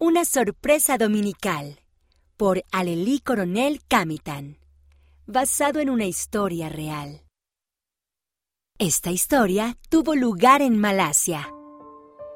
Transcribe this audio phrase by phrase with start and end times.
[0.00, 1.80] Una sorpresa dominical
[2.36, 4.58] por Alelí Coronel Camitan,
[5.26, 7.24] basado en una historia real.
[8.78, 11.52] Esta historia tuvo lugar en Malasia.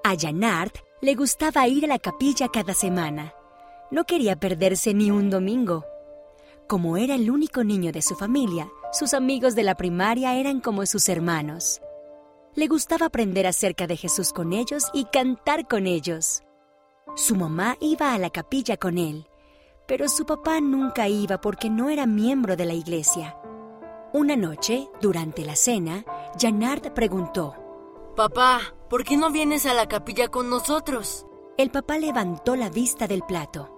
[0.03, 0.73] A Janard
[1.03, 3.33] le gustaba ir a la capilla cada semana.
[3.93, 5.85] No quería perderse ni un domingo.
[6.67, 10.85] Como era el único niño de su familia, sus amigos de la primaria eran como
[10.85, 11.81] sus hermanos.
[12.57, 16.43] Le gustaba aprender acerca de Jesús con ellos y cantar con ellos.
[17.15, 19.27] Su mamá iba a la capilla con él,
[19.87, 23.37] pero su papá nunca iba porque no era miembro de la iglesia.
[24.15, 26.05] Una noche, durante la cena,
[26.39, 27.55] Janard preguntó,
[28.17, 31.27] Papá, ¿por qué no vienes a la capilla con nosotros?
[31.57, 33.71] El papá levantó la vista del plato.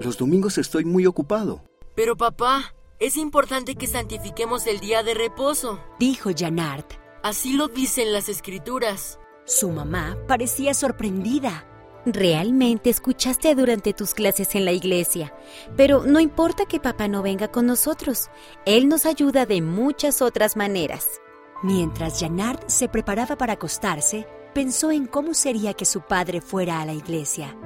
[0.00, 1.62] Los domingos estoy muy ocupado.
[1.94, 6.84] Pero papá, es importante que santifiquemos el día de reposo, dijo Janard.
[7.22, 9.18] Así lo dicen las escrituras.
[9.44, 11.66] Su mamá parecía sorprendida.
[12.06, 15.32] Realmente escuchaste durante tus clases en la iglesia,
[15.74, 18.28] pero no importa que papá no venga con nosotros,
[18.66, 21.20] él nos ayuda de muchas otras maneras.
[21.62, 26.84] Mientras Janard se preparaba para acostarse, pensó en cómo sería que su padre fuera a
[26.84, 27.56] la iglesia.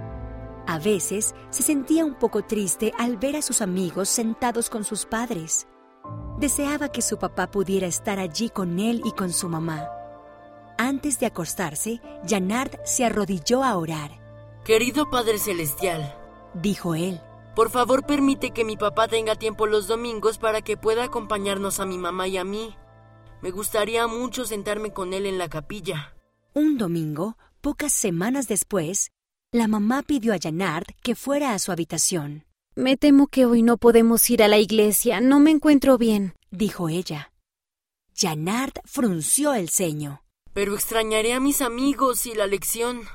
[0.68, 5.04] A veces se sentía un poco triste al ver a sus amigos sentados con sus
[5.04, 5.66] padres.
[6.38, 9.88] Deseaba que su papá pudiera estar allí con él y con su mamá.
[10.76, 14.27] Antes de acostarse, Janard se arrodilló a orar.
[14.68, 16.14] Querido Padre Celestial,
[16.52, 17.22] dijo él,
[17.56, 21.86] por favor permite que mi papá tenga tiempo los domingos para que pueda acompañarnos a
[21.86, 22.76] mi mamá y a mí.
[23.40, 26.14] Me gustaría mucho sentarme con él en la capilla.
[26.52, 29.10] Un domingo, pocas semanas después,
[29.52, 32.44] la mamá pidió a Janard que fuera a su habitación.
[32.76, 35.22] Me temo que hoy no podemos ir a la iglesia.
[35.22, 37.32] No me encuentro bien, dijo ella.
[38.14, 40.24] Janard frunció el ceño.
[40.52, 43.08] Pero extrañaré a mis amigos y la lección.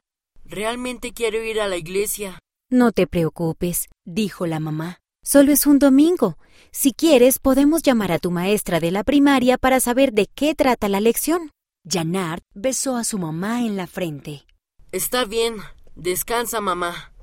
[0.45, 2.39] Realmente quiero ir a la iglesia.
[2.69, 4.99] No te preocupes, dijo la mamá.
[5.23, 6.38] Solo es un domingo.
[6.72, 10.89] Si quieres, podemos llamar a tu maestra de la primaria para saber de qué trata
[10.89, 11.52] la lección.
[11.87, 14.45] Janard besó a su mamá en la frente.
[14.92, 15.58] Está bien.
[15.95, 17.14] Descansa, mamá.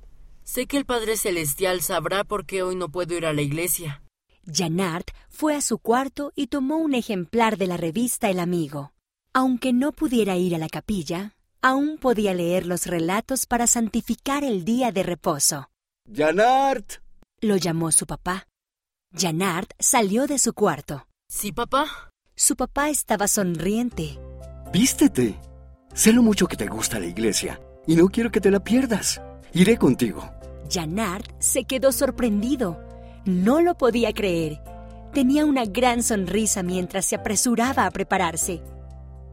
[0.45, 4.03] Sé que el Padre Celestial sabrá por qué hoy no puedo ir a la iglesia.
[4.47, 8.93] Janard fue a su cuarto y tomó un ejemplar de la revista El Amigo.
[9.33, 14.65] Aunque no pudiera ir a la capilla, aún podía leer los relatos para santificar el
[14.65, 15.71] día de reposo.
[16.13, 16.85] ¡Janard!
[17.41, 18.47] lo llamó su papá.
[19.17, 21.07] Janard salió de su cuarto.
[21.29, 21.87] ¿Sí, papá?
[22.37, 24.19] Su papá estaba sonriente.
[24.73, 25.39] Vístete.
[25.95, 29.21] Sé lo mucho que te gusta la iglesia y no quiero que te la pierdas.
[29.53, 30.31] Iré contigo.
[30.71, 32.81] Janard se quedó sorprendido.
[33.25, 34.61] No lo podía creer.
[35.13, 38.63] Tenía una gran sonrisa mientras se apresuraba a prepararse.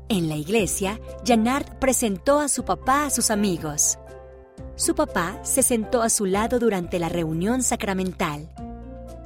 [0.09, 3.97] En la iglesia, Janard presentó a su papá a sus amigos.
[4.75, 8.49] Su papá se sentó a su lado durante la reunión sacramental.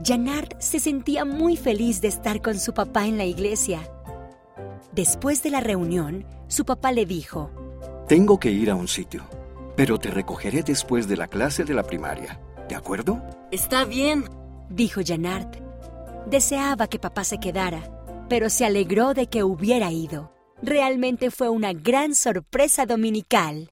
[0.04, 3.80] Janard se sentía muy feliz de estar con su papá en la iglesia.
[4.92, 7.52] Después de la reunión, su papá le dijo,
[8.08, 9.24] Tengo que ir a un sitio
[9.76, 12.40] pero te recogeré después de la clase de la primaria.
[12.68, 13.22] ¿De acuerdo?
[13.52, 14.26] Está bien,
[14.70, 15.48] dijo Janard.
[16.28, 17.82] Deseaba que papá se quedara,
[18.30, 20.32] pero se alegró de que hubiera ido.
[20.64, 23.70] Realmente fue una gran sorpresa dominical.